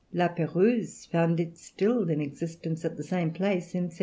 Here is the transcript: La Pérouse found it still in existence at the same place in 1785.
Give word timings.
La 0.11 0.29
Pérouse 0.29 1.05
found 1.11 1.39
it 1.39 1.59
still 1.59 2.09
in 2.09 2.21
existence 2.21 2.83
at 2.83 2.97
the 2.97 3.03
same 3.03 3.29
place 3.29 3.75
in 3.75 3.83
1785. 3.83 3.99